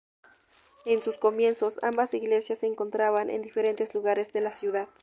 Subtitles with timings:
[0.87, 4.89] En sus comienzos ambas iglesias se encontraban en diferentes lugares de la ciudad.